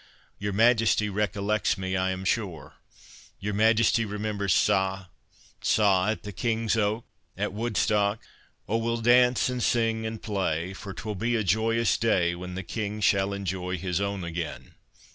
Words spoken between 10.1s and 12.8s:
play, For 'twill be a joyous day When the